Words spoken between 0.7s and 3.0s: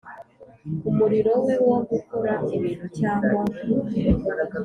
Umurimo we wo gukora ibintu